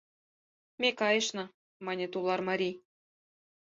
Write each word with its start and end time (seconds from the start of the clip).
—Ме 0.81 0.89
кайышна,— 0.99 1.45
мане 1.85 2.05
тулар 2.13 2.41
марий. 2.49 2.75